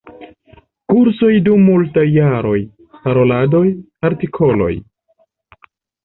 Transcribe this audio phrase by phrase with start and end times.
[0.91, 2.53] Kursoj dum multaj jaroj,
[3.03, 3.61] paroladoj,
[4.09, 4.71] artikoloj.